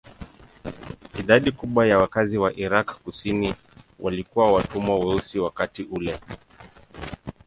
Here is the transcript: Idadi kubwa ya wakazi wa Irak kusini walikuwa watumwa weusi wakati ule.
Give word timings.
Idadi 1.19 1.51
kubwa 1.51 1.87
ya 1.87 1.97
wakazi 1.97 2.37
wa 2.37 2.55
Irak 2.57 2.95
kusini 3.03 3.55
walikuwa 3.99 4.51
watumwa 4.53 4.99
weusi 4.99 5.39
wakati 5.39 5.83
ule. 5.83 6.19